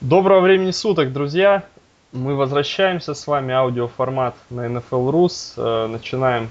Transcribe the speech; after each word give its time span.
Доброго 0.00 0.40
времени 0.40 0.70
суток, 0.70 1.12
друзья! 1.12 1.62
Мы 2.12 2.34
возвращаемся 2.34 3.12
с 3.12 3.26
вами, 3.26 3.52
аудиоформат 3.52 4.34
на 4.48 4.66
NFL 4.66 5.10
Rus. 5.10 5.52
Э, 5.58 5.88
начинаем 5.88 6.48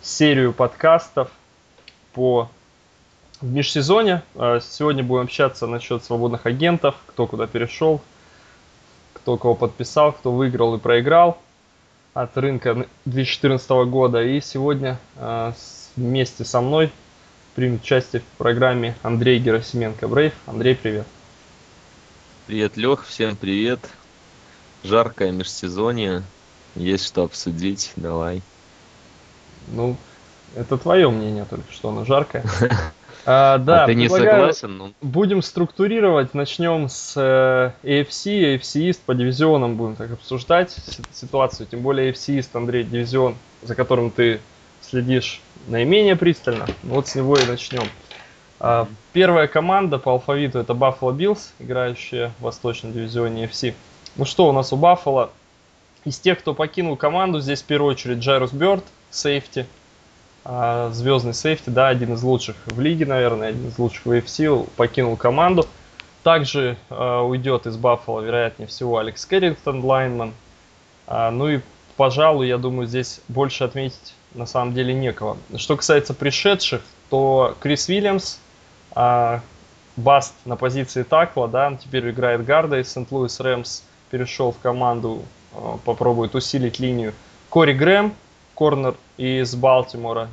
серию 0.00 0.54
подкастов 0.54 1.30
по 2.14 2.48
в 3.42 3.46
межсезоне. 3.46 4.22
Э, 4.36 4.60
сегодня 4.62 5.04
будем 5.04 5.24
общаться 5.24 5.66
насчет 5.66 6.02
свободных 6.02 6.46
агентов, 6.46 6.94
кто 7.04 7.26
куда 7.26 7.46
перешел, 7.46 8.00
кто 9.12 9.36
кого 9.36 9.54
подписал, 9.54 10.12
кто 10.12 10.32
выиграл 10.32 10.74
и 10.76 10.78
проиграл 10.78 11.36
от 12.14 12.38
рынка 12.38 12.86
2014 13.04 13.68
года. 13.84 14.22
И 14.22 14.40
сегодня 14.40 14.98
э, 15.16 15.52
вместе 15.94 16.42
со 16.46 16.62
мной 16.62 16.90
примет 17.54 17.82
участие 17.82 18.22
в 18.22 18.38
программе 18.38 18.94
Андрей 19.02 19.38
Герасименко 19.40 20.08
Брейв. 20.08 20.32
Андрей, 20.46 20.74
привет. 20.74 21.06
Привет, 22.48 22.78
Лех, 22.78 23.04
всем 23.06 23.36
привет. 23.36 23.78
Жаркое 24.82 25.32
межсезонье, 25.32 26.22
есть 26.74 27.04
что 27.04 27.24
обсудить, 27.24 27.92
давай. 27.96 28.40
Ну, 29.66 29.98
это 30.56 30.78
твое 30.78 31.10
мнение 31.10 31.44
только, 31.44 31.70
что 31.70 31.90
оно 31.90 32.06
жаркое. 32.06 32.42
А, 33.26 33.58
да, 33.58 33.84
а 33.84 33.86
ты 33.86 33.94
не 33.94 34.08
согласен? 34.08 34.78
Ну... 34.78 34.92
Будем 35.02 35.42
структурировать, 35.42 36.32
начнем 36.32 36.88
с 36.88 37.12
э, 37.16 37.72
AFC, 37.82 38.56
AFC 38.56 38.88
East 38.88 39.00
по 39.04 39.14
дивизионам 39.14 39.76
будем 39.76 39.96
так 39.96 40.12
обсуждать 40.12 40.74
ситуацию, 41.12 41.66
тем 41.66 41.80
более 41.80 42.10
AFC 42.10 42.38
East, 42.38 42.48
Андрей, 42.54 42.84
дивизион, 42.84 43.34
за 43.60 43.74
которым 43.74 44.10
ты 44.10 44.40
следишь 44.80 45.42
наименее 45.66 46.16
пристально, 46.16 46.66
вот 46.84 47.08
с 47.08 47.16
него 47.16 47.36
и 47.36 47.44
начнем. 47.44 47.84
А, 48.60 48.88
первая 49.12 49.46
команда 49.46 49.98
по 49.98 50.12
алфавиту 50.12 50.58
это 50.58 50.72
Buffalo 50.72 51.16
Bills, 51.16 51.50
играющая 51.58 52.32
в 52.38 52.44
Восточном 52.44 52.92
дивизионе 52.92 53.44
AFC. 53.44 53.74
Ну 54.16 54.24
что 54.24 54.48
у 54.48 54.52
нас 54.52 54.72
у 54.72 54.76
Buffalo? 54.76 55.30
Из 56.04 56.18
тех, 56.18 56.38
кто 56.38 56.54
покинул 56.54 56.96
команду, 56.96 57.40
здесь 57.40 57.62
в 57.62 57.66
первую 57.66 57.92
очередь 57.92 58.18
Джайрус 58.18 58.52
Бёрд, 58.52 58.84
safety, 59.10 59.66
а, 60.44 60.90
звездный 60.92 61.34
safety, 61.34 61.70
да, 61.70 61.88
один 61.88 62.14
из 62.14 62.22
лучших 62.22 62.56
в 62.66 62.80
лиге, 62.80 63.06
наверное, 63.06 63.48
один 63.48 63.68
из 63.68 63.78
лучших 63.78 64.06
в 64.06 64.10
AFC, 64.12 64.68
покинул 64.76 65.16
команду. 65.16 65.66
Также 66.22 66.76
э, 66.90 67.20
уйдет 67.20 67.66
из 67.66 67.76
Баффала, 67.76 68.20
вероятнее 68.20 68.66
всего, 68.66 68.98
Алекс 68.98 69.24
Кэррингтон, 69.24 69.84
lineman. 69.84 70.34
А, 71.06 71.30
ну 71.30 71.48
и, 71.48 71.60
пожалуй, 71.96 72.48
я 72.48 72.58
думаю, 72.58 72.86
здесь 72.86 73.20
больше 73.28 73.64
отметить 73.64 74.14
на 74.34 74.44
самом 74.44 74.74
деле 74.74 74.92
некого. 74.92 75.36
Что 75.56 75.76
касается 75.76 76.14
пришедших, 76.14 76.82
то 77.08 77.56
Крис 77.60 77.88
Уильямс, 77.88 78.38
а, 79.00 79.42
bust 79.96 80.34
на 80.44 80.56
позиции 80.56 81.04
такла, 81.04 81.46
да, 81.46 81.76
теперь 81.80 82.10
играет 82.10 82.44
гарда 82.44 82.80
из 82.80 82.92
St. 82.92 83.09
Louis 83.09 83.38
Rams, 83.38 83.82
перешел 84.10 84.50
в 84.50 84.58
команду, 84.58 85.22
а, 85.54 85.78
попробует 85.84 86.34
усилить 86.34 86.80
линию. 86.80 87.14
Кори 87.48 87.74
Грэм, 87.74 88.12
корнер 88.54 88.96
из 89.16 89.54
Балтимора. 89.54 90.28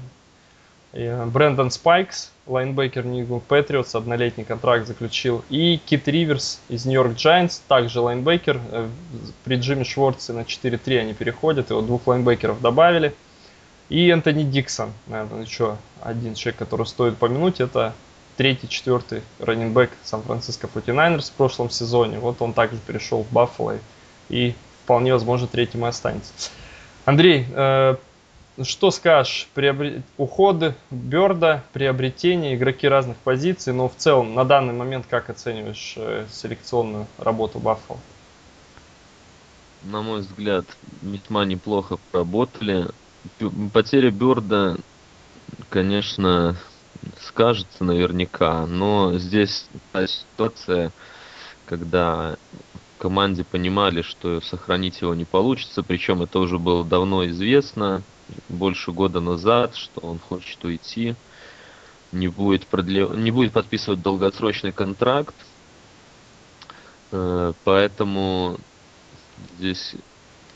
Э, 0.93 1.25
Брэндон 1.25 1.69
Спайкс, 1.69 2.31
лайнбекер 2.47 3.05
New 3.05 3.39
Patriots, 3.47 3.93
однолетний 3.93 4.45
контракт 4.45 4.87
заключил. 4.87 5.45
И 5.49 5.79
Кит 5.85 6.07
Риверс 6.07 6.59
из 6.67 6.85
New 6.85 6.99
York 6.99 7.17
Giants, 7.17 7.61
также 7.67 7.99
лайнбекер. 7.99 8.59
Э, 8.71 8.89
при 9.43 9.57
Джимми 9.57 9.83
Шварце 9.83 10.33
на 10.33 10.39
4-3 10.39 11.01
они 11.01 11.13
переходят, 11.13 11.69
его 11.69 11.81
двух 11.81 12.07
лайнбекеров 12.07 12.61
добавили. 12.61 13.13
И 13.89 14.09
Энтони 14.09 14.41
Диксон, 14.41 14.91
наверное, 15.05 15.43
еще 15.43 15.77
один 16.01 16.33
человек, 16.33 16.57
который 16.57 16.87
стоит 16.87 17.17
помянуть, 17.17 17.59
это 17.59 17.93
третий, 18.37 18.67
четвертый 18.67 19.21
раненбэк 19.39 19.91
Сан-Франциско 20.03 20.67
49 20.73 21.23
в 21.23 21.31
прошлом 21.33 21.69
сезоне. 21.69 22.19
Вот 22.19 22.41
он 22.41 22.53
также 22.53 22.77
перешел 22.77 23.23
в 23.23 23.31
Баффало 23.31 23.77
и 24.29 24.55
вполне 24.83 25.13
возможно 25.13 25.47
третьим 25.47 25.85
и 25.85 25.89
останется. 25.89 26.33
Андрей, 27.05 27.45
э, 27.49 27.95
что 28.63 28.91
скажешь? 28.91 29.47
Приобр... 29.53 30.01
Уходы 30.17 30.75
Берда, 30.89 31.63
приобретение, 31.73 32.55
игроки 32.55 32.87
разных 32.87 33.17
позиций, 33.17 33.73
но 33.73 33.89
в 33.89 33.95
целом 33.95 34.33
на 34.33 34.45
данный 34.45 34.73
момент 34.73 35.05
как 35.09 35.29
оцениваешь 35.29 35.95
э, 35.97 36.25
селекционную 36.31 37.07
работу 37.17 37.59
Баффало? 37.59 37.99
На 39.83 40.01
мой 40.01 40.21
взгляд, 40.21 40.65
весьма 41.01 41.45
неплохо 41.45 41.97
поработали. 42.11 42.87
Потеря 43.73 44.09
Берда, 44.09 44.77
конечно, 45.69 46.55
скажется 47.35 47.83
наверняка, 47.83 48.65
но 48.65 49.17
здесь 49.17 49.67
та 49.91 50.07
ситуация, 50.07 50.93
когда 51.65 52.37
команде 52.97 53.43
понимали, 53.43 54.03
что 54.03 54.39
сохранить 54.39 55.01
его 55.01 55.13
не 55.13 55.25
получится, 55.25 55.83
причем 55.83 56.21
это 56.21 56.39
уже 56.39 56.57
было 56.57 56.85
давно 56.85 57.27
известно, 57.27 58.03
больше 58.47 58.93
года 58.93 59.19
назад, 59.19 59.75
что 59.75 59.99
он 59.99 60.17
хочет 60.17 60.63
уйти, 60.63 61.15
не 62.13 62.29
будет, 62.29 62.65
продлев... 62.67 63.13
не 63.17 63.31
будет 63.31 63.51
подписывать 63.51 64.01
долгосрочный 64.01 64.71
контракт, 64.71 65.35
э, 67.11 67.51
поэтому 67.65 68.57
здесь 69.59 69.95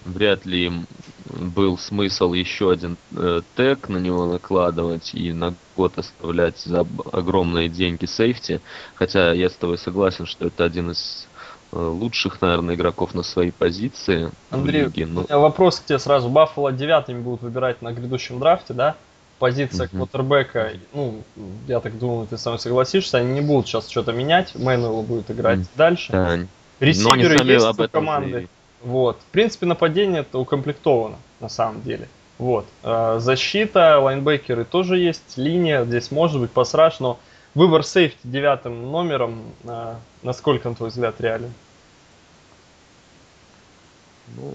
вряд 0.06 0.46
ли 0.46 0.66
им 0.66 0.88
был 1.26 1.78
смысл 1.78 2.34
еще 2.34 2.72
один 2.72 2.98
э, 3.16 3.42
тег 3.56 3.90
на 3.90 3.98
него 3.98 4.26
накладывать 4.26 5.14
и 5.14 5.32
на 5.32 5.54
год 5.76 5.98
оставлять 5.98 6.60
за 6.60 6.86
огромные 7.12 7.70
деньги 7.70 8.06
сейфти. 8.06 8.62
Хотя 8.96 9.34
я 9.34 9.50
с 9.50 9.54
тобой 9.54 9.78
согласен, 9.78 10.26
что 10.26 10.48
это 10.48 10.64
один 10.64 10.92
из 10.92 11.28
э, 11.72 11.78
лучших, 11.78 12.42
наверное, 12.42 12.76
игроков 12.76 13.14
на 13.14 13.24
своей 13.24 13.52
позиции 13.52 14.32
Андрей, 14.50 14.86
лиге. 14.86 15.06
Но... 15.06 15.22
у 15.22 15.24
меня 15.26 15.40
вопрос 15.40 15.80
к 15.80 15.86
тебе 15.86 16.00
сразу. 16.00 16.30
Баффало 16.30 16.72
девятыми 16.72 17.22
будут 17.22 17.42
выбирать 17.42 17.81
на 17.81 17.94
грядущем 17.94 18.40
драфте, 18.40 18.74
да? 18.74 18.96
Позиция 19.38 19.88
uh-huh. 19.88 19.92
квотербека, 19.92 20.72
ну, 20.94 21.24
я 21.66 21.80
так 21.80 21.98
думаю, 21.98 22.28
ты 22.28 22.38
сам 22.38 22.60
согласишься, 22.60 23.20
они 23.20 23.31
не 23.31 23.40
будут 23.40 23.68
сейчас 23.68 23.88
что-то 23.88 24.12
менять, 24.12 24.54
Мэнуэлл 24.54 25.02
будет 25.04 25.31
играть 25.31 25.60
uh-huh. 25.60 25.78
дальше. 25.78 26.12
Да. 26.12 26.40
Ресиверы 26.81 27.46
есть 27.46 27.80
у 27.80 27.88
команды. 27.88 28.42
И 28.42 28.48
вот. 28.81 29.19
В 29.19 29.31
принципе, 29.31 29.66
нападение 29.66 30.22
это 30.22 30.40
укомплектовано, 30.40 31.17
на 31.40 31.50
самом 31.50 31.81
деле. 31.81 32.07
Вот. 32.38 32.66
А, 32.84 33.19
защита, 33.19 34.00
лайнбекеры 34.00 34.63
тоже 34.63 34.97
есть, 34.97 35.38
линия 35.38 35.84
здесь 35.84 36.12
может 36.12 36.40
быть 36.40 36.51
посраж, 36.51 37.00
но 37.00 37.19
выбор 37.53 37.84
сейфти 37.84 38.19
девятым 38.23 38.91
номером, 38.91 39.41
а, 39.66 40.00
насколько, 40.23 40.69
на 40.69 40.75
твой 40.75 40.89
взгляд, 40.89 41.19
реален? 41.19 41.53
Ну, 44.35 44.53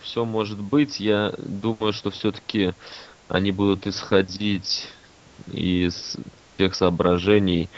все 0.00 0.24
может 0.24 0.60
быть. 0.60 1.00
Я 1.00 1.34
думаю, 1.38 1.92
что 1.92 2.10
все-таки 2.10 2.74
они 3.28 3.50
будут 3.50 3.86
исходить 3.86 4.88
из 5.50 6.16
тех 6.56 6.74
соображений, 6.74 7.68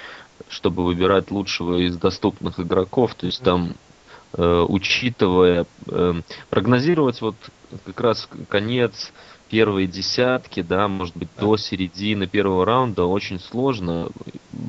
чтобы 0.48 0.84
выбирать 0.84 1.30
лучшего 1.30 1.78
из 1.78 1.96
доступных 1.96 2.60
игроков. 2.60 3.14
То 3.14 3.26
есть 3.26 3.42
там 3.42 3.74
Э, 3.74 3.89
учитывая, 4.36 5.66
э, 5.86 6.14
прогнозировать 6.48 7.20
вот 7.20 7.36
как 7.84 8.00
раз 8.00 8.28
конец 8.48 9.12
первой 9.48 9.86
десятки, 9.86 10.62
да, 10.62 10.86
может 10.86 11.16
быть, 11.16 11.28
до 11.38 11.56
середины 11.56 12.28
первого 12.28 12.64
раунда 12.64 13.04
очень 13.04 13.40
сложно, 13.40 14.08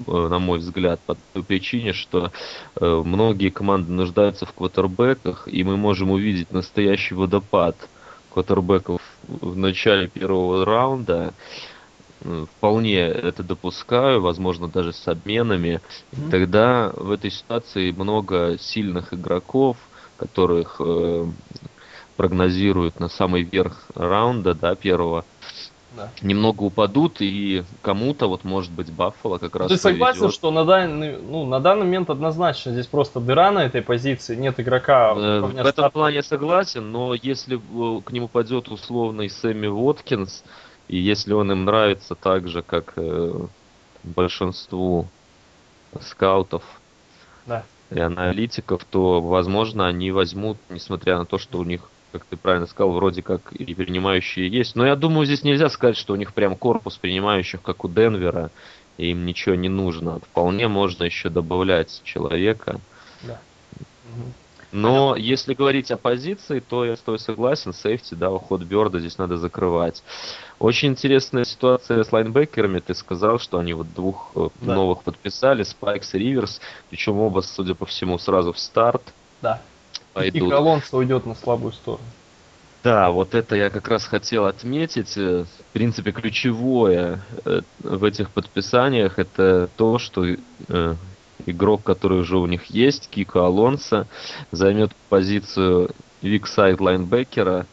э, 0.07 0.27
на 0.27 0.39
мой 0.39 0.59
взгляд, 0.59 0.99
по 1.05 1.15
той 1.33 1.43
причине, 1.43 1.93
что 1.93 2.31
многие 2.79 3.49
команды 3.49 3.91
нуждаются 3.91 4.45
в 4.45 4.53
квотербеках, 4.53 5.47
и 5.47 5.63
мы 5.63 5.77
можем 5.77 6.11
увидеть 6.11 6.51
настоящий 6.51 7.13
водопад 7.13 7.75
квотербеков 8.31 9.01
в 9.27 9.55
начале 9.55 10.07
первого 10.07 10.65
раунда, 10.65 11.33
вполне 12.57 12.99
это 12.99 13.43
допускаю, 13.43 14.21
возможно, 14.21 14.67
даже 14.67 14.93
с 14.93 15.07
обменами, 15.07 15.81
mm-hmm. 16.11 16.29
тогда 16.29 16.91
в 16.95 17.11
этой 17.11 17.31
ситуации 17.31 17.91
много 17.91 18.57
сильных 18.59 19.13
игроков, 19.13 19.77
которых 20.17 20.77
э, 20.79 21.25
прогнозируют 22.15 22.99
на 22.99 23.09
самый 23.09 23.43
верх 23.43 23.87
раунда, 23.95 24.53
да, 24.53 24.75
первого, 24.75 25.25
да. 25.95 26.11
немного 26.21 26.63
упадут, 26.63 27.17
и 27.19 27.63
кому-то, 27.81 28.27
вот 28.27 28.43
может 28.43 28.71
быть, 28.71 28.91
Баффало 28.91 29.39
как 29.39 29.55
раз 29.55 29.69
Ты 29.69 29.77
согласен, 29.77 30.31
что 30.31 30.51
на 30.51 30.63
данный, 30.63 31.17
ну, 31.17 31.45
на 31.45 31.59
данный 31.59 31.85
момент 31.85 32.09
однозначно 32.09 32.71
здесь 32.71 32.87
просто 32.87 33.19
дыра 33.19 33.51
на 33.51 33.65
этой 33.65 33.81
позиции, 33.81 34.35
нет 34.35 34.59
игрока. 34.59 35.13
Э, 35.15 35.39
в 35.41 35.55
этом 35.55 35.71
старта. 35.71 35.89
плане 35.89 36.23
согласен, 36.23 36.91
но 36.91 37.13
если 37.13 37.57
к 37.57 38.11
нему 38.11 38.27
пойдет 38.27 38.69
условный 38.69 39.29
Сэмми 39.29 39.67
Воткинс, 39.67 40.43
и 40.91 40.97
если 40.97 41.31
он 41.31 41.49
им 41.53 41.63
нравится 41.63 42.15
так 42.15 42.49
же, 42.49 42.61
как 42.61 42.93
э, 42.97 43.47
большинству 44.03 45.07
скаутов 46.01 46.63
да. 47.45 47.63
и 47.89 47.97
аналитиков, 47.97 48.83
то, 48.83 49.21
возможно, 49.21 49.87
они 49.87 50.11
возьмут, 50.11 50.57
несмотря 50.67 51.17
на 51.17 51.25
то, 51.25 51.37
что 51.37 51.59
у 51.59 51.63
них, 51.63 51.89
как 52.11 52.25
ты 52.25 52.35
правильно 52.35 52.67
сказал, 52.67 52.91
вроде 52.91 53.21
как 53.21 53.53
и 53.53 53.73
принимающие 53.73 54.49
есть. 54.49 54.75
Но 54.75 54.85
я 54.85 54.97
думаю, 54.97 55.25
здесь 55.25 55.43
нельзя 55.43 55.69
сказать, 55.69 55.95
что 55.95 56.11
у 56.11 56.17
них 56.17 56.33
прям 56.33 56.57
корпус 56.57 56.97
принимающих, 56.97 57.61
как 57.61 57.85
у 57.85 57.87
Денвера, 57.87 58.51
и 58.97 59.11
им 59.11 59.25
ничего 59.25 59.55
не 59.55 59.69
нужно. 59.69 60.19
Вполне 60.19 60.67
можно 60.67 61.05
еще 61.05 61.29
добавлять 61.29 62.01
человека. 62.03 62.81
Да. 63.23 63.39
Но 64.71 65.15
если 65.15 65.53
говорить 65.53 65.91
о 65.91 65.97
позиции, 65.97 66.59
то 66.59 66.85
я 66.85 66.95
с 66.95 66.99
тобой 66.99 67.19
согласен, 67.19 67.73
сейфти, 67.73 68.13
да, 68.13 68.31
уход 68.31 68.61
Берда 68.61 68.99
здесь 68.99 69.17
надо 69.17 69.37
закрывать. 69.37 70.01
Очень 70.59 70.89
интересная 70.89 71.43
ситуация 71.43 72.03
с 72.03 72.11
лайнбекерами. 72.11 72.79
Ты 72.79 72.93
сказал, 72.93 73.39
что 73.39 73.59
они 73.59 73.73
вот 73.73 73.93
двух 73.93 74.31
э, 74.35 74.49
да. 74.61 74.75
новых 74.75 75.03
подписали, 75.03 75.63
Спайкс 75.63 76.13
и 76.13 76.19
Риверс, 76.19 76.61
причем 76.89 77.19
оба, 77.19 77.41
судя 77.41 77.75
по 77.75 77.85
всему, 77.85 78.17
сразу 78.17 78.53
в 78.53 78.59
старт. 78.59 79.01
Да. 79.41 79.61
Пойдут. 80.13 80.47
И 80.47 80.49
Колонса 80.49 80.97
уйдет 80.97 81.25
на 81.25 81.35
слабую 81.35 81.73
сторону. 81.73 82.05
Да, 82.83 83.11
вот 83.11 83.35
это 83.35 83.55
я 83.55 83.69
как 83.69 83.87
раз 83.87 84.05
хотел 84.05 84.45
отметить. 84.45 85.17
Э, 85.17 85.43
в 85.43 85.73
принципе, 85.73 86.11
ключевое 86.11 87.21
э, 87.45 87.61
в 87.79 88.03
этих 88.03 88.29
подписаниях 88.31 89.19
это 89.19 89.69
то, 89.75 89.99
что 89.99 90.25
игрок, 91.45 91.83
который 91.83 92.19
уже 92.19 92.37
у 92.37 92.45
них 92.45 92.65
есть, 92.65 93.09
Кико 93.09 93.45
Алонсо, 93.45 94.07
займет 94.51 94.93
позицию 95.09 95.91
weakside 96.21 96.79
лайнбекера. 96.79 97.65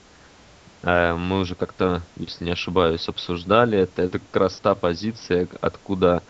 Э, 0.83 1.15
мы 1.15 1.41
уже 1.41 1.55
как-то, 1.55 2.03
если 2.17 2.45
не 2.45 2.53
ошибаюсь, 2.53 3.09
обсуждали 3.09 3.79
это. 3.79 4.03
Это 4.03 4.19
как 4.19 4.37
раз 4.41 4.57
та 4.57 4.75
позиция, 4.75 5.49
откуда 5.61 6.23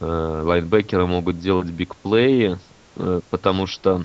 э, 0.00 0.04
лайнбекеры 0.44 1.06
могут 1.06 1.38
делать 1.38 1.68
big 1.68 1.98
play 1.98 2.38
и, 2.38 2.58
э, 2.96 3.20
потому 3.30 3.66
что 3.66 4.04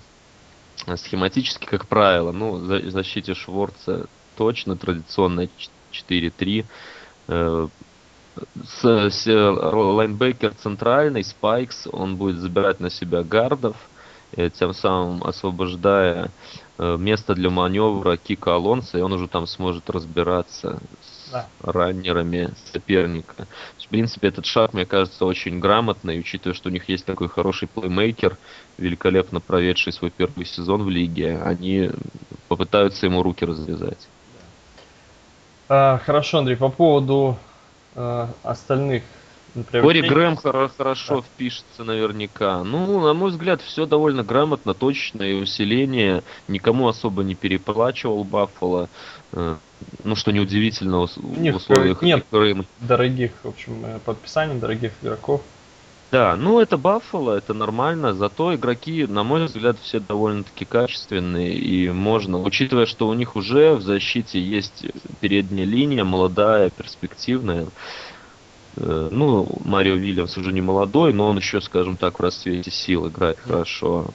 схематически, 0.95 1.65
как 1.65 1.87
правило, 1.87 2.31
ну, 2.31 2.53
в 2.53 2.89
защите 2.89 3.33
Шварца 3.33 4.05
точно 4.37 4.77
традиционная 4.77 5.49
4-3 5.91 6.65
с, 8.65 9.09
с 9.09 9.25
лайнбекер 9.27 10.53
центральный, 10.53 11.23
Спайкс, 11.23 11.87
он 11.91 12.15
будет 12.15 12.37
забирать 12.37 12.79
на 12.79 12.89
себя 12.89 13.23
гардов, 13.23 13.75
тем 14.57 14.73
самым 14.73 15.23
освобождая 15.23 16.29
э, 16.77 16.97
место 16.99 17.33
для 17.33 17.49
маневра 17.49 18.15
Кика 18.17 18.55
Алонса, 18.55 18.97
и 18.97 19.01
он 19.01 19.13
уже 19.13 19.27
там 19.27 19.47
сможет 19.47 19.89
разбираться 19.89 20.79
с 21.01 21.31
да. 21.31 21.47
раннерами 21.61 22.51
соперника. 22.71 23.47
В 23.77 23.87
принципе, 23.87 24.27
этот 24.27 24.45
шаг, 24.45 24.73
мне 24.73 24.85
кажется, 24.85 25.25
очень 25.25 25.59
грамотный, 25.59 26.19
учитывая, 26.19 26.53
что 26.53 26.69
у 26.69 26.71
них 26.71 26.87
есть 26.89 27.05
такой 27.05 27.27
хороший 27.27 27.67
плеймейкер, 27.67 28.37
великолепно 28.77 29.39
проведший 29.39 29.93
свой 29.93 30.11
первый 30.11 30.45
сезон 30.45 30.83
в 30.83 30.89
лиге, 30.89 31.41
они 31.43 31.89
попытаются 32.47 33.07
ему 33.07 33.23
руки 33.23 33.45
развязать. 33.45 34.07
А, 35.69 35.99
хорошо, 36.05 36.39
Андрей, 36.39 36.55
по 36.55 36.69
поводу 36.69 37.37
э, 37.95 38.27
остальных 38.43 39.03
Кори 39.71 40.01
Грэм 40.01 40.35
хорошо 40.35 41.15
да. 41.15 41.21
впишется 41.21 41.83
наверняка. 41.83 42.63
Ну, 42.63 43.01
на 43.01 43.13
мой 43.13 43.31
взгляд, 43.31 43.61
все 43.61 43.85
довольно 43.85 44.23
грамотно, 44.23 44.73
точно, 44.73 45.23
и 45.23 45.33
усиление 45.33 46.23
никому 46.47 46.87
особо 46.87 47.23
не 47.23 47.35
переплачивал 47.35 48.23
Баффало. 48.23 48.89
Э, 49.31 49.55
ну, 50.03 50.15
что 50.15 50.31
неудивительно 50.31 50.99
в 50.99 51.55
условиях 51.55 52.01
нет 52.01 52.25
дорогих, 52.79 53.31
в 53.43 53.47
общем, 53.47 53.85
э, 53.85 53.99
подписаний, 54.05 54.59
дорогих 54.59 54.91
игроков. 55.01 55.41
Да, 56.11 56.35
ну 56.35 56.59
это 56.59 56.77
Баффало, 56.77 57.37
это 57.37 57.53
нормально, 57.53 58.13
зато 58.13 58.55
игроки, 58.55 59.05
на 59.05 59.23
мой 59.23 59.45
взгляд, 59.45 59.77
все 59.79 59.99
довольно-таки 59.99 60.65
качественные, 60.65 61.53
и 61.53 61.89
можно, 61.91 62.39
учитывая, 62.39 62.87
что 62.87 63.07
у 63.07 63.13
них 63.13 63.35
уже 63.35 63.75
в 63.75 63.83
защите 63.83 64.41
есть 64.41 64.87
передняя 65.19 65.67
линия, 65.67 66.03
молодая, 66.03 66.71
перспективная, 66.71 67.67
э, 68.77 69.09
ну, 69.11 69.47
Марио 69.63 69.95
Вильямс 69.95 70.35
уже 70.35 70.51
не 70.51 70.61
молодой, 70.61 71.13
но 71.13 71.27
он 71.29 71.37
еще, 71.37 71.61
скажем 71.61 71.95
так, 71.95 72.17
в 72.17 72.23
расцвете 72.23 72.71
сил 72.71 73.07
играет 73.07 73.37
хорошо. 73.39 74.07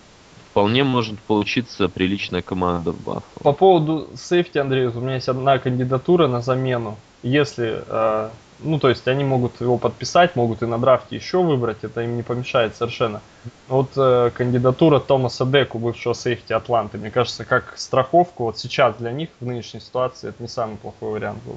Вполне 0.50 0.82
может 0.82 1.18
получиться 1.20 1.88
приличная 1.88 2.42
команда 2.42 2.90
в 2.92 3.00
Баффало. 3.02 3.22
По 3.42 3.52
поводу 3.52 4.08
сейфти, 4.16 4.58
Андрей, 4.58 4.86
у 4.86 5.00
меня 5.00 5.14
есть 5.14 5.28
одна 5.28 5.58
кандидатура 5.58 6.26
на 6.26 6.40
замену. 6.40 6.96
Если 7.22 7.82
э, 7.86 8.30
ну, 8.60 8.78
то 8.78 8.88
есть 8.88 9.06
они 9.08 9.24
могут 9.24 9.60
его 9.60 9.78
подписать, 9.78 10.36
могут 10.36 10.62
и 10.62 10.66
на 10.66 10.78
драфте 10.78 11.16
еще 11.16 11.42
выбрать, 11.42 11.78
это 11.82 12.02
им 12.02 12.16
не 12.16 12.22
помешает 12.22 12.76
совершенно. 12.76 13.20
Вот 13.68 13.92
э, 13.96 14.30
кандидатура 14.34 15.00
Томаса 15.00 15.44
Деку, 15.44 15.78
бывшего 15.78 16.14
сейфти 16.14 16.52
Атланты, 16.52 16.98
мне 16.98 17.10
кажется, 17.10 17.44
как 17.44 17.74
страховку 17.76 18.44
вот 18.44 18.58
сейчас 18.58 18.96
для 18.96 19.12
них 19.12 19.30
в 19.40 19.46
нынешней 19.46 19.80
ситуации 19.80 20.28
это 20.28 20.42
не 20.42 20.48
самый 20.48 20.76
плохой 20.76 21.12
вариант 21.12 21.42
был. 21.44 21.56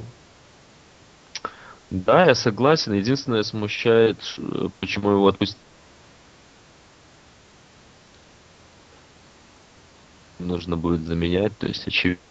Да, 1.89 2.25
я 2.25 2.35
согласен. 2.35 2.93
Единственное 2.93 3.43
смущает, 3.43 4.17
почему 4.79 5.11
его 5.11 5.27
отпустили. 5.27 5.61
Нужно 10.39 10.75
будет 10.77 11.01
заменять, 11.01 11.57
то 11.57 11.67
есть 11.67 11.87
очевидно 11.87 12.21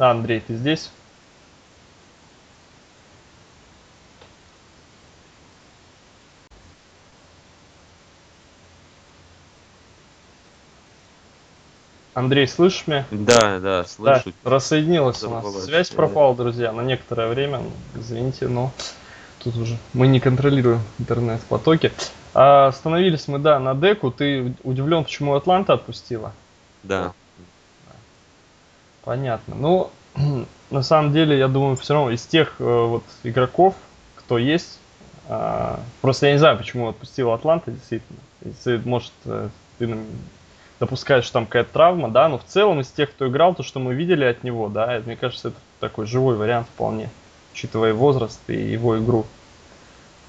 Да, 0.00 0.12
Андрей, 0.12 0.40
ты 0.40 0.56
здесь? 0.56 0.88
Андрей, 12.14 12.48
слышишь 12.48 12.86
меня? 12.86 13.04
Да, 13.10 13.58
да, 13.58 13.84
слышу. 13.84 14.32
Да, 14.42 14.50
рассоединилась 14.50 15.22
у 15.22 15.28
нас. 15.28 15.64
Связь 15.66 15.90
пропала, 15.90 16.34
друзья, 16.34 16.72
на 16.72 16.80
некоторое 16.80 17.28
время. 17.28 17.60
Извините, 17.94 18.48
но 18.48 18.70
тут 19.44 19.54
уже 19.56 19.76
мы 19.92 20.06
не 20.06 20.18
контролируем 20.18 20.80
интернет-потоки. 20.98 21.92
А 22.32 22.68
остановились 22.68 23.28
мы, 23.28 23.38
да, 23.38 23.58
на 23.58 23.74
деку. 23.74 24.10
Ты 24.10 24.54
удивлен, 24.62 25.04
почему 25.04 25.34
Атланта 25.34 25.74
отпустила? 25.74 26.32
Да. 26.84 27.12
Понятно. 29.10 29.56
Ну, 29.56 29.90
на 30.70 30.82
самом 30.84 31.12
деле, 31.12 31.36
я 31.36 31.48
думаю, 31.48 31.74
все 31.74 31.94
равно 31.94 32.12
из 32.12 32.22
тех 32.22 32.54
э, 32.60 32.62
вот 32.62 33.02
игроков, 33.24 33.74
кто 34.14 34.38
есть, 34.38 34.78
э, 35.26 35.76
просто 36.00 36.26
я 36.26 36.32
не 36.34 36.38
знаю, 36.38 36.56
почему 36.56 36.88
отпустил 36.88 37.32
Атланта, 37.32 37.72
действительно. 37.72 38.20
Если, 38.44 38.80
может, 38.84 39.10
э, 39.24 39.48
ты 39.80 39.98
допускаешь, 40.78 41.24
что 41.24 41.32
там 41.32 41.46
какая-то 41.46 41.72
травма, 41.72 42.08
да, 42.08 42.28
но 42.28 42.38
в 42.38 42.44
целом 42.44 42.78
из 42.78 42.86
тех, 42.86 43.10
кто 43.10 43.26
играл, 43.26 43.52
то, 43.56 43.64
что 43.64 43.80
мы 43.80 43.94
видели 43.94 44.22
от 44.22 44.44
него, 44.44 44.68
да, 44.68 45.02
мне 45.04 45.16
кажется, 45.16 45.48
это 45.48 45.58
такой 45.80 46.06
живой 46.06 46.36
вариант 46.36 46.68
вполне, 46.72 47.10
учитывая 47.52 47.92
возраст 47.92 48.38
и 48.46 48.54
его 48.54 48.96
игру. 48.96 49.26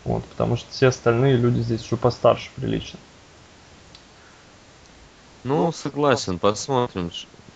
Вот, 0.05 0.25
потому 0.25 0.57
что 0.57 0.67
все 0.71 0.87
остальные 0.87 1.35
люди 1.35 1.59
здесь 1.59 1.85
уже 1.85 1.97
постарше 1.97 2.49
прилично. 2.55 2.97
Ну, 5.43 5.71
согласен, 5.71 6.39
посмотрим, 6.39 7.11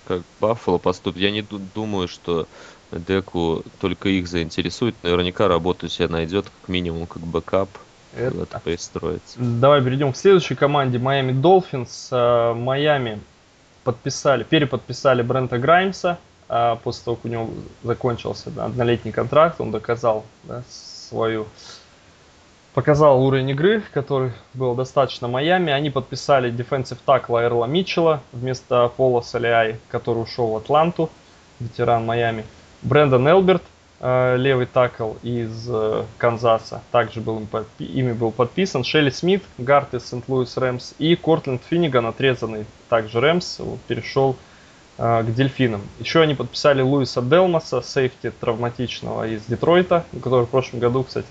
как 0.08 0.22
Баффало 0.40 0.78
поступит. 0.78 1.22
Я 1.22 1.32
не 1.32 1.42
думаю, 1.42 2.08
что 2.08 2.48
Деку 2.92 3.64
только 3.80 4.10
их 4.10 4.28
заинтересует. 4.28 4.96
Наверняка 5.04 5.48
работу 5.48 5.90
себе 5.90 6.08
найдет 6.08 6.46
как 6.46 6.70
минимум 6.70 7.08
как 7.08 7.24
backup. 7.24 7.70
Это, 8.16 8.44
это 8.44 8.60
пристроится. 8.60 9.38
Давай 9.38 9.84
перейдем 9.84 10.14
к 10.14 10.18
следующей 10.18 10.56
команде. 10.56 11.00
Майами 11.00 11.34
Долфинс. 11.34 12.10
Э, 12.12 12.54
Майами 12.54 13.20
подписали, 13.84 14.44
переподписали 14.44 15.22
Брента 15.22 15.58
Граймса. 15.58 16.20
А 16.48 16.76
после 16.78 17.04
того, 17.04 17.16
как 17.18 17.26
у 17.26 17.28
него 17.28 17.50
закончился 17.84 18.52
однолетний 18.58 19.12
контракт, 19.12 19.60
он 19.60 19.72
доказал 19.72 20.26
да, 20.44 20.64
свою 20.70 21.48
показал 22.76 23.24
уровень 23.26 23.50
игры, 23.52 23.82
который 23.94 24.34
был 24.54 24.76
достаточно 24.76 25.30
Майами. 25.30 25.72
Они 25.72 25.90
подписали 25.90 26.52
defensive 26.52 26.98
tackle 27.08 27.42
Эрла 27.42 27.66
Митчелла 27.66 28.22
вместо 28.34 28.90
Пола 28.90 29.22
Солиай, 29.22 29.80
который 29.88 30.20
ушел 30.20 30.48
в 30.52 30.58
Атланту, 30.58 31.10
ветеран 31.62 32.06
Майами. 32.06 32.44
Брэндон 32.82 33.30
Элберт, 33.30 33.64
э, 34.02 34.36
левый 34.36 34.66
такл 34.66 35.16
из 35.24 35.68
э, 35.70 36.04
Канзаса, 36.18 36.82
также 36.92 37.22
был 37.22 37.38
им 37.38 37.48
подпи- 37.50 37.86
ими 37.86 38.12
был 38.12 38.32
подписан. 38.32 38.84
Шелли 38.84 39.10
Смит, 39.10 39.44
гард 39.58 39.94
из 39.94 40.10
Сент-Луис 40.10 40.58
Рэмс. 40.58 40.96
И 41.00 41.16
Кортленд 41.16 41.62
Финниган, 41.70 42.06
отрезанный 42.06 42.66
также 42.90 43.22
Рэмс, 43.22 43.62
перешел 43.88 44.36
а, 44.98 45.24
к 45.24 45.34
дельфинам. 45.34 45.82
Еще 46.00 46.22
они 46.22 46.36
подписали 46.36 46.82
Луиса 46.82 47.22
Делмаса, 47.22 47.82
сейфти 47.82 48.32
травматичного 48.32 49.28
из 49.28 49.44
Детройта, 49.46 50.06
который 50.24 50.46
в 50.46 50.50
прошлом 50.50 50.80
году, 50.80 51.04
кстати, 51.04 51.28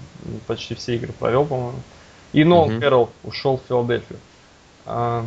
почти 0.47 0.75
все 0.75 0.97
игры 0.97 1.13
провел, 1.13 1.47
по-моему. 1.47 1.79
И 2.35 2.45
Нолан 2.45 2.73
mm-hmm. 2.73 2.81
Кэрролл 2.81 3.11
ушел 3.23 3.59
в 3.59 3.69
Филадельфию. 3.69 4.19
А, 4.85 5.25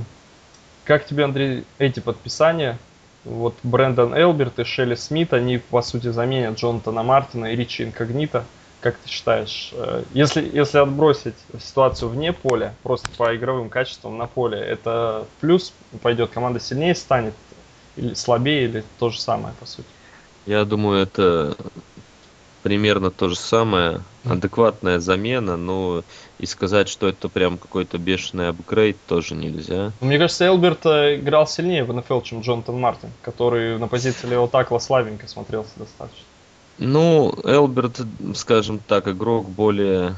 как 0.86 1.06
тебе, 1.06 1.24
Андрей, 1.24 1.64
эти 1.80 2.00
подписания? 2.00 2.78
Вот 3.26 3.56
Брэндон 3.64 4.16
Элберт 4.16 4.60
и 4.60 4.64
Шелли 4.64 4.96
Смит, 4.96 5.34
они, 5.34 5.58
по 5.58 5.82
сути, 5.82 6.12
заменят 6.12 6.60
Джонатана 6.60 7.04
Мартина 7.04 7.48
и 7.48 7.56
Ричи 7.56 7.84
Инкогнита. 7.84 8.46
Как 8.80 8.96
ты 8.98 9.10
считаешь, 9.10 9.72
э, 9.74 10.04
если, 10.14 10.48
если 10.54 10.78
отбросить 10.78 11.36
ситуацию 11.60 12.10
вне 12.10 12.32
поля, 12.32 12.76
просто 12.84 13.10
по 13.18 13.36
игровым 13.36 13.70
качествам 13.70 14.18
на 14.18 14.28
поле, 14.28 14.60
это 14.60 15.26
плюс 15.42 15.74
пойдет, 16.04 16.30
команда 16.30 16.60
сильнее 16.60 16.94
станет, 16.94 17.34
или 17.98 18.14
слабее, 18.14 18.66
или 18.66 18.84
то 19.00 19.10
же 19.10 19.20
самое, 19.20 19.54
по 19.60 19.66
сути? 19.66 19.88
Я 20.46 20.64
думаю, 20.64 21.04
это 21.04 21.58
примерно 22.64 23.12
то 23.12 23.30
же 23.30 23.36
самое. 23.36 24.02
Адекватная 24.26 25.00
замена, 25.00 25.56
но 25.56 26.04
и 26.38 26.46
сказать, 26.46 26.90
что 26.90 27.08
это 27.08 27.30
прям 27.30 27.58
какой-то 27.58 27.98
бешеный 27.98 28.50
апгрейд, 28.50 28.98
тоже 29.08 29.36
нельзя. 29.36 29.94
Ну, 30.02 30.08
мне 30.08 30.18
кажется, 30.18 30.46
Элберт 30.46 30.86
э, 30.86 31.16
играл 31.16 31.48
сильнее 31.48 31.86
в 31.86 31.94
НФЛ, 31.94 32.22
чем 32.22 32.42
Джонатан 32.42 32.78
Мартин, 32.78 33.10
который 33.22 33.78
на 33.80 33.88
позиции 33.88 34.28
левого 34.28 34.50
такла 34.50 34.80
слабенько 34.80 35.28
смотрелся 35.28 35.72
достаточно. 35.78 36.24
Ну, 36.78 37.34
Элберт, 37.44 38.02
скажем 38.36 38.80
так, 38.80 39.08
игрок 39.08 39.50
более 39.50 40.16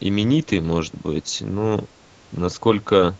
именитый, 0.00 0.60
может 0.60 0.94
быть. 0.94 1.38
Но 1.42 1.84
насколько 2.32 3.14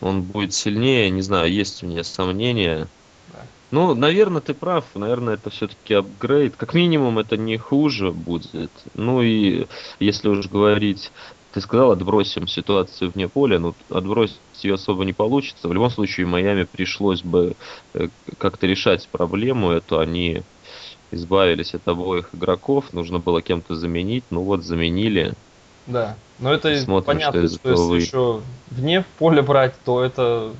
он 0.00 0.22
будет 0.22 0.54
сильнее, 0.54 1.10
не 1.10 1.22
знаю, 1.22 1.52
есть 1.52 1.82
у 1.82 1.86
меня 1.86 2.04
сомнения. 2.04 2.88
Ну, 3.70 3.94
наверное, 3.94 4.40
ты 4.40 4.54
прав. 4.54 4.84
Наверное, 4.94 5.34
это 5.34 5.50
все-таки 5.50 5.94
апгрейд. 5.94 6.56
Как 6.56 6.72
минимум, 6.72 7.18
это 7.18 7.36
не 7.36 7.58
хуже 7.58 8.12
будет. 8.12 8.70
Ну 8.94 9.20
и 9.20 9.66
если 10.00 10.28
уж 10.28 10.48
говорить, 10.48 11.10
ты 11.52 11.60
сказал, 11.60 11.90
отбросим 11.90 12.46
ситуацию 12.46 13.10
вне 13.10 13.28
поля, 13.28 13.58
но 13.58 13.74
отбросить 13.90 14.38
ее 14.62 14.74
особо 14.74 15.04
не 15.04 15.12
получится. 15.12 15.68
В 15.68 15.72
любом 15.72 15.90
случае, 15.90 16.26
Майами 16.26 16.64
пришлось 16.64 17.22
бы 17.22 17.56
э, 17.92 18.08
как-то 18.38 18.66
решать 18.66 19.06
проблему 19.08 19.70
эту. 19.70 19.98
Они 19.98 20.42
избавились 21.10 21.74
от 21.74 21.86
обоих 21.88 22.30
игроков, 22.34 22.92
нужно 22.92 23.18
было 23.18 23.42
кем-то 23.42 23.74
заменить. 23.74 24.24
Ну 24.30 24.42
вот, 24.42 24.64
заменили. 24.64 25.34
Да, 25.88 26.16
но 26.38 26.52
это 26.52 26.76
Смотрим, 26.78 27.06
понятно, 27.06 27.48
что, 27.48 27.58
что 27.58 27.70
если 27.70 27.82
вы... 27.82 27.98
еще 27.98 28.40
вне 28.70 29.04
поля 29.18 29.42
брать, 29.42 29.74
то 29.84 30.04
это, 30.04 30.52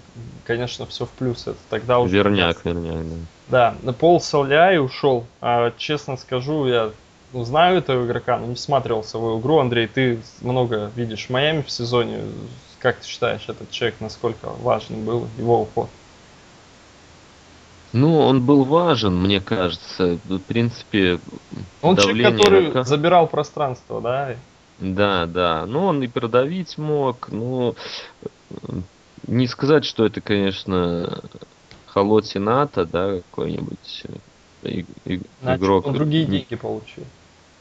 конечно, 0.44 0.87
все 0.87 1.04
в 1.04 1.11
плюс. 1.11 1.47
Это 1.47 1.58
тогда 1.68 2.00
уже... 2.00 2.16
Верняк, 2.16 2.64
верняк, 2.64 3.04
да. 3.49 3.75
Да, 3.82 3.92
Пол 3.92 4.20
Соляй 4.20 4.78
ушел. 4.78 5.26
А, 5.40 5.73
честно 5.76 6.16
скажу, 6.16 6.66
я 6.66 6.90
ну, 7.35 7.44
знаю 7.44 7.78
этого 7.78 8.06
игрока, 8.06 8.38
но 8.38 8.47
не 8.47 8.56
смотрелся 8.56 9.18
в 9.18 9.23
его 9.23 9.38
игру. 9.38 9.58
Андрей, 9.58 9.87
ты 9.87 10.20
много 10.40 10.90
видишь 10.97 11.26
в 11.26 11.30
Майами 11.30 11.61
в 11.62 11.70
сезоне. 11.70 12.20
Как 12.78 12.97
ты 12.97 13.06
считаешь, 13.06 13.44
этот 13.49 13.70
человек, 13.70 13.97
насколько 14.00 14.49
важен 14.62 15.04
был 15.04 15.28
его 15.37 15.62
уход? 15.62 15.90
Ну, 17.92 18.18
он 18.18 18.44
был 18.44 18.64
важен, 18.64 19.14
мне 19.16 19.40
кажется. 19.40 20.18
В 20.25 20.38
принципе, 20.38 21.20
Он 21.82 21.97
человек, 21.97 22.37
который 22.37 22.64
игрока... 22.64 22.85
забирал 22.85 23.26
пространство, 23.26 24.00
да? 24.00 24.37
Да, 24.80 25.26
да. 25.26 25.66
Ну, 25.66 25.87
он 25.87 26.02
и 26.02 26.08
продавить 26.08 26.78
мог. 26.78 27.28
Ну, 27.30 27.75
не 29.26 29.47
сказать, 29.47 29.85
что 29.85 30.06
это, 30.06 30.20
конечно, 30.20 31.23
Холоти 31.87 32.38
НАТО, 32.38 32.87
да, 32.87 33.16
какой-нибудь 33.16 34.04
и, 34.62 34.87
и, 35.04 35.20
Значит, 35.42 35.61
игрок. 35.61 35.87
он 35.87 35.94
другие 35.94 36.25
деньги 36.25 36.56
получил. 36.56 37.04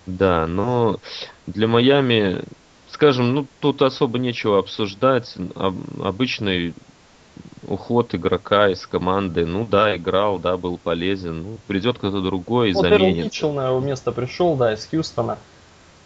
Да, 0.06 0.48
но 0.48 1.00
для 1.48 1.68
Майами, 1.68 2.44
скажем, 2.90 3.34
ну, 3.34 3.48
тут 3.60 3.82
особо 3.82 4.20
нечего 4.20 4.60
обсуждать. 4.60 5.36
Обычный 6.02 6.74
уход 7.68 8.16
игрока 8.16 8.70
из 8.70 8.88
команды. 8.88 9.46
Ну 9.46 9.68
да, 9.70 9.96
играл, 9.98 10.40
да, 10.40 10.56
был 10.58 10.78
полезен. 10.78 11.44
Ну, 11.44 11.58
придет 11.68 11.98
кто-то 11.98 12.22
другой 12.22 12.72
и 12.72 12.74
вот 12.74 12.84
заменит. 12.84 13.18
Эрл 13.18 13.26
Митчелл 13.26 13.54
на 13.54 13.68
его 13.68 13.80
место 13.80 14.12
пришел, 14.12 14.56
да, 14.56 14.74
из 14.74 14.86
Хьюстона. 14.86 15.38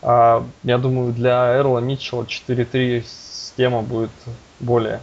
А, 0.02 0.46
я 0.64 0.78
думаю, 0.78 1.14
для 1.14 1.58
Эрла 1.58 1.80
Митчелла 1.80 2.24
4-3 2.24 3.04
система 3.04 3.82
будет 3.82 4.12
более 4.60 5.02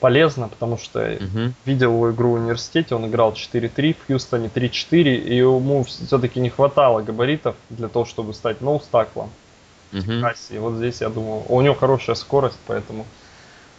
полезна, 0.00 0.48
потому 0.48 0.78
что 0.78 1.00
угу. 1.00 1.52
видел 1.64 1.92
его 1.92 2.10
игру 2.10 2.30
в 2.30 2.34
университете, 2.34 2.94
он 2.94 3.06
играл 3.06 3.32
4-3, 3.32 3.94
в 3.94 4.06
Хьюстоне 4.06 4.48
3-4, 4.48 5.14
и 5.16 5.36
ему 5.36 5.84
все-таки 5.84 6.40
не 6.40 6.50
хватало 6.50 7.02
габаритов 7.02 7.56
для 7.68 7.88
того, 7.88 8.04
чтобы 8.06 8.32
стать 8.32 8.60
ноустаклом. 8.60 9.30
Угу. 9.92 10.12
И 10.50 10.58
вот 10.58 10.76
здесь, 10.76 11.00
я 11.00 11.08
думаю, 11.08 11.42
у 11.48 11.60
него 11.60 11.74
хорошая 11.74 12.16
скорость, 12.16 12.58
поэтому 12.66 13.06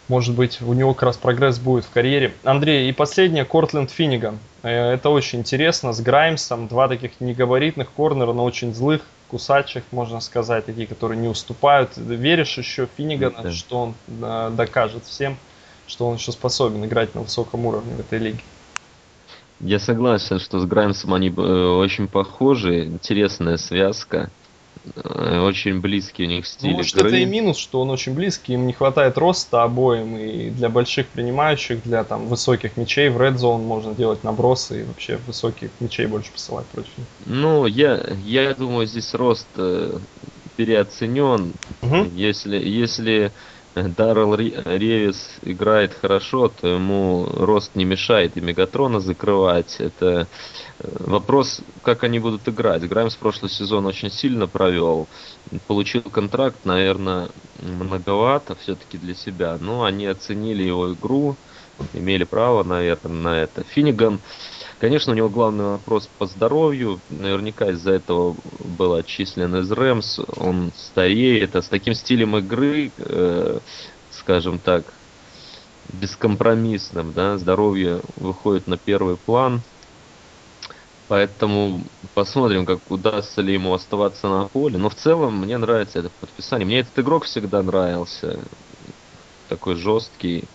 может 0.07 0.35
быть, 0.35 0.61
у 0.61 0.73
него 0.73 0.93
как 0.93 1.03
раз 1.03 1.17
прогресс 1.17 1.59
будет 1.59 1.85
в 1.85 1.89
карьере. 1.89 2.33
Андрей, 2.43 2.89
и 2.89 2.91
последнее, 2.91 3.45
Кортленд 3.45 3.91
Финниган. 3.91 4.39
Э, 4.63 4.93
это 4.93 5.09
очень 5.09 5.39
интересно, 5.39 5.93
с 5.93 6.01
Граймсом, 6.01 6.67
два 6.67 6.87
таких 6.87 7.19
негабаритных 7.19 7.89
корнера, 7.91 8.33
но 8.33 8.43
очень 8.43 8.73
злых, 8.73 9.01
кусачих, 9.29 9.83
можно 9.91 10.19
сказать, 10.19 10.65
такие, 10.65 10.87
которые 10.87 11.19
не 11.19 11.27
уступают. 11.27 11.91
Веришь 11.95 12.57
еще 12.57 12.87
Финнигана, 12.97 13.43
да. 13.43 13.51
что 13.51 13.79
он 13.79 13.95
э, 14.21 14.51
докажет 14.55 15.05
всем, 15.05 15.37
что 15.87 16.07
он 16.07 16.15
еще 16.15 16.31
способен 16.31 16.83
играть 16.85 17.15
на 17.15 17.21
высоком 17.21 17.65
уровне 17.65 17.95
в 17.95 17.99
этой 18.01 18.19
лиге? 18.19 18.41
Я 19.61 19.79
согласен, 19.79 20.39
что 20.39 20.59
с 20.59 20.65
Граймсом 20.65 21.13
они 21.13 21.29
э, 21.29 21.31
очень 21.31 22.07
похожи, 22.07 22.85
интересная 22.85 23.57
связка. 23.57 24.31
Э, 24.95 25.39
очень 25.41 25.79
близкий 25.79 26.23
у 26.23 26.27
них 26.27 26.47
стиль 26.47 26.71
ну, 26.71 26.77
может, 26.77 26.95
игры. 26.95 27.09
это 27.09 27.17
и 27.17 27.25
минус, 27.25 27.57
что 27.57 27.81
он 27.81 27.91
очень 27.91 28.13
близкий, 28.13 28.53
им 28.53 28.65
не 28.65 28.73
хватает 28.73 29.17
роста 29.17 29.63
обоим, 29.63 30.17
и 30.17 30.49
для 30.49 30.69
больших 30.69 31.07
принимающих, 31.07 31.83
для 31.83 32.03
там 32.03 32.25
высоких 32.27 32.77
мячей 32.77 33.09
в 33.09 33.17
Red 33.17 33.35
Zone 33.35 33.61
можно 33.61 33.93
делать 33.93 34.23
набросы 34.23 34.81
и 34.81 34.83
вообще 34.83 35.17
высоких 35.27 35.69
мячей 35.79 36.07
больше 36.07 36.31
посылать 36.31 36.65
против 36.67 36.97
них. 36.97 37.07
Ну, 37.25 37.67
я, 37.67 38.01
я 38.25 38.53
думаю, 38.55 38.87
здесь 38.87 39.13
рост 39.13 39.47
э, 39.55 39.99
переоценен. 40.55 41.53
Угу. 41.83 42.09
Если, 42.15 42.57
если 42.57 43.31
Даррел 43.75 44.35
Ревис 44.35 45.39
играет 45.43 45.93
хорошо, 45.93 46.49
то 46.49 46.67
ему 46.67 47.25
рост 47.25 47.75
не 47.75 47.85
мешает 47.85 48.35
и 48.35 48.41
Мегатрона 48.41 48.99
закрывать. 48.99 49.77
Это 49.79 50.27
э, 50.79 50.87
вопрос, 50.99 51.61
как 51.81 52.03
они 52.03 52.19
будут 52.19 52.47
играть. 52.47 52.87
Граймс 52.87 53.15
прошлый 53.15 53.49
сезон 53.49 53.85
очень 53.85 54.09
сильно 54.09 54.47
провел. 54.47 55.07
Получил 55.67 56.03
контракт, 56.03 56.65
наверное, 56.65 57.29
многовато 57.61 58.55
все-таки 58.55 58.97
для 58.97 59.15
себя. 59.15 59.57
Но 59.59 59.83
они 59.83 60.05
оценили 60.05 60.63
его 60.63 60.93
игру, 60.93 61.37
имели 61.93 62.25
право, 62.25 62.63
наверное, 62.63 63.13
на 63.13 63.37
это. 63.37 63.63
Финниган 63.63 64.19
Конечно, 64.81 65.13
у 65.13 65.15
него 65.15 65.29
главный 65.29 65.63
вопрос 65.65 66.09
по 66.17 66.25
здоровью. 66.25 66.99
Наверняка 67.11 67.69
из-за 67.69 67.91
этого 67.91 68.35
был 68.77 68.95
отчислен 68.95 69.55
из 69.57 69.71
Рэмс. 69.71 70.21
Он 70.37 70.71
стареет. 70.75 71.55
А 71.55 71.61
с 71.61 71.67
таким 71.67 71.93
стилем 71.93 72.35
игры, 72.37 72.91
э, 72.97 73.59
скажем 74.09 74.57
так, 74.57 74.85
бескомпромиссным, 75.93 77.13
да, 77.13 77.37
здоровье 77.37 78.01
выходит 78.15 78.65
на 78.65 78.75
первый 78.75 79.17
план. 79.17 79.61
Поэтому 81.09 81.83
посмотрим, 82.15 82.65
как 82.65 82.79
удастся 82.89 83.43
ли 83.43 83.53
ему 83.53 83.75
оставаться 83.75 84.29
на 84.29 84.47
поле. 84.47 84.79
Но 84.79 84.89
в 84.89 84.95
целом 84.95 85.41
мне 85.41 85.59
нравится 85.59 85.99
это 85.99 86.09
подписание. 86.09 86.65
Мне 86.65 86.79
этот 86.79 86.97
игрок 86.97 87.25
всегда 87.25 87.61
нравился. 87.61 88.39
Такой 89.47 89.75
жесткий 89.75 90.45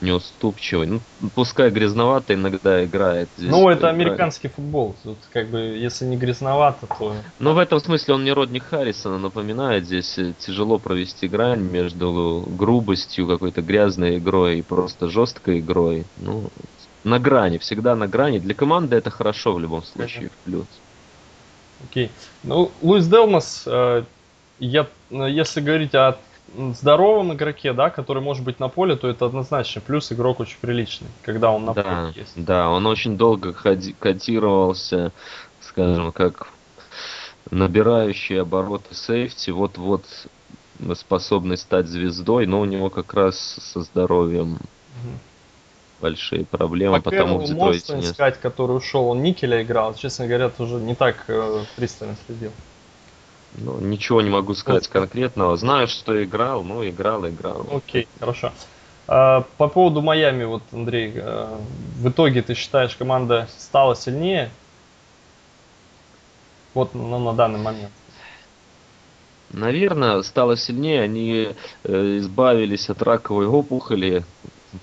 неуступчивый. 0.00 0.86
Ну, 0.86 1.00
пускай 1.34 1.70
грязновато 1.70 2.34
иногда 2.34 2.84
играет. 2.84 3.28
Здесь 3.36 3.50
ну, 3.50 3.68
это 3.68 3.80
играет. 3.80 3.94
американский 3.94 4.48
футбол. 4.48 4.94
Тут 5.02 5.18
как 5.32 5.48
бы, 5.48 5.58
если 5.58 6.04
не 6.04 6.16
грязновато, 6.16 6.86
то... 6.86 7.14
Ну, 7.38 7.54
в 7.54 7.58
этом 7.58 7.80
смысле 7.80 8.14
он 8.14 8.24
не 8.24 8.32
Родни 8.32 8.60
Харрисона 8.60 9.18
напоминает. 9.18 9.86
Здесь 9.86 10.18
э, 10.18 10.34
тяжело 10.38 10.78
провести 10.78 11.28
грань 11.28 11.62
между 11.62 12.44
грубостью, 12.46 13.26
какой-то 13.26 13.62
грязной 13.62 14.18
игрой 14.18 14.58
и 14.58 14.62
просто 14.62 15.08
жесткой 15.08 15.60
игрой. 15.60 16.04
Ну, 16.18 16.50
на 17.04 17.18
грани, 17.18 17.58
всегда 17.58 17.96
на 17.96 18.06
грани. 18.06 18.38
Для 18.38 18.54
команды 18.54 18.96
это 18.96 19.10
хорошо 19.10 19.54
в 19.54 19.60
любом 19.60 19.82
случае, 19.82 20.28
в 20.28 20.44
плюс. 20.44 20.66
Окей. 21.84 22.10
Ну, 22.42 22.70
Луис 22.82 23.06
Делмас, 23.06 23.64
э, 23.66 24.04
я, 24.58 24.86
э, 25.10 25.26
если 25.30 25.60
говорить 25.60 25.94
о 25.94 26.18
здоровом 26.56 27.34
игроке, 27.34 27.72
да, 27.72 27.90
который 27.90 28.22
может 28.22 28.44
быть 28.44 28.60
на 28.60 28.68
поле, 28.68 28.96
то 28.96 29.08
это 29.08 29.26
однозначно 29.26 29.80
плюс 29.80 30.10
игрок 30.12 30.40
очень 30.40 30.58
приличный, 30.60 31.08
когда 31.22 31.50
он 31.50 31.64
на 31.64 31.74
да, 31.74 31.82
поле 31.82 32.12
есть. 32.16 32.32
Да, 32.36 32.68
он 32.70 32.86
очень 32.86 33.16
долго 33.16 33.52
ходи, 33.52 33.94
котировался, 33.98 35.12
скажем, 35.60 36.12
как 36.12 36.48
набирающий 37.50 38.40
обороты 38.40 38.94
сейфти, 38.94 39.50
вот-вот 39.50 40.04
способный 40.94 41.56
стать 41.56 41.88
звездой, 41.88 42.46
но 42.46 42.60
у 42.60 42.64
него 42.64 42.90
как 42.90 43.14
раз 43.14 43.38
со 43.38 43.80
здоровьем 43.80 44.54
угу. 44.54 45.18
большие 46.00 46.44
проблемы, 46.44 47.00
По 47.00 47.10
потому 47.10 47.38
в 47.38 47.44
Детройте 47.44 47.94
нет. 47.94 48.04
искать, 48.04 48.40
который 48.40 48.76
ушел, 48.76 49.08
он 49.08 49.22
Никеля 49.22 49.62
играл, 49.62 49.94
честно 49.94 50.26
говоря, 50.26 50.48
тоже 50.50 50.74
не 50.74 50.94
так 50.94 51.24
э, 51.28 51.64
пристально 51.76 52.16
следил. 52.26 52.52
Ну, 53.54 53.80
ничего 53.80 54.20
не 54.22 54.30
могу 54.30 54.54
сказать 54.54 54.86
вот. 54.86 54.92
конкретного. 54.92 55.56
Знаю, 55.56 55.88
что 55.88 56.22
играл, 56.22 56.62
ну, 56.62 56.86
играл, 56.86 57.26
играл. 57.26 57.66
Окей, 57.72 58.06
хорошо. 58.20 58.52
А, 59.06 59.44
по 59.56 59.68
поводу 59.68 60.02
Майами, 60.02 60.44
вот, 60.44 60.62
Андрей, 60.72 61.14
а, 61.16 61.60
в 61.96 62.08
итоге 62.08 62.42
ты 62.42 62.54
считаешь, 62.54 62.94
команда 62.94 63.48
стала 63.56 63.96
сильнее? 63.96 64.50
Вот 66.74 66.94
ну, 66.94 67.18
на 67.18 67.32
данный 67.32 67.58
момент. 67.58 67.90
Наверное, 69.50 70.22
стало 70.22 70.56
сильнее. 70.56 71.02
Они 71.02 71.48
э, 71.84 72.18
избавились 72.18 72.90
от 72.90 73.00
раковой 73.02 73.46
опухоли 73.46 74.24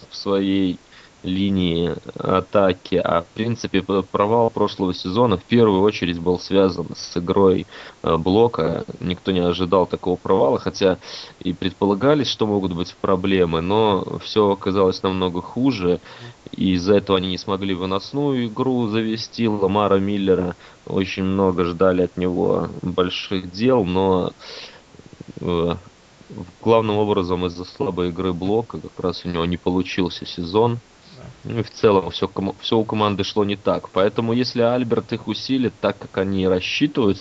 в 0.10 0.16
своей 0.16 0.80
линии 1.26 1.96
атаки, 2.18 2.96
а 2.96 3.22
в 3.22 3.26
принципе 3.28 3.82
провал 3.82 4.50
прошлого 4.50 4.94
сезона 4.94 5.38
в 5.38 5.44
первую 5.44 5.82
очередь 5.82 6.20
был 6.20 6.40
связан 6.40 6.88
с 6.96 7.18
игрой 7.18 7.66
э, 8.04 8.18
блока. 8.18 8.86
Никто 9.00 9.32
не 9.32 9.40
ожидал 9.40 9.88
такого 9.88 10.16
провала, 10.16 10.60
хотя 10.60 10.98
и 11.40 11.54
предполагались, 11.54 12.28
что 12.28 12.48
могут 12.48 12.74
быть 12.74 12.96
проблемы, 13.02 13.62
но 13.62 14.20
все 14.24 14.52
оказалось 14.52 15.04
намного 15.04 15.42
хуже, 15.42 16.00
и 16.52 16.74
из-за 16.74 16.96
этого 16.96 17.18
они 17.18 17.30
не 17.30 17.38
смогли 17.38 17.74
выносную 17.74 18.48
игру 18.48 18.88
завести. 18.88 19.48
Ламара 19.48 19.98
Миллера 19.98 20.56
очень 20.86 21.24
много 21.24 21.66
ждали 21.66 22.04
от 22.04 22.18
него 22.18 22.70
больших 22.82 23.52
дел, 23.52 23.84
но 23.84 24.32
э, 25.42 25.76
главным 26.62 26.98
образом 26.98 27.46
из-за 27.48 27.66
слабой 27.66 28.10
игры 28.10 28.34
блока 28.34 28.80
как 28.80 29.00
раз 29.00 29.26
у 29.26 29.30
него 29.30 29.46
не 29.46 29.58
получился 29.58 30.26
сезон. 30.26 30.80
Ну 31.48 31.62
в 31.62 31.70
целом 31.70 32.10
все, 32.10 32.28
все 32.60 32.76
у 32.76 32.84
команды 32.86 33.24
шло 33.24 33.46
не 33.46 33.56
так. 33.56 33.92
Поэтому 33.92 34.34
если 34.34 34.62
Альберт 34.62 35.14
их 35.14 35.28
усилит 35.28 35.80
так, 35.80 36.00
как 36.00 36.18
они 36.18 36.48
рассчитывают 36.48 37.14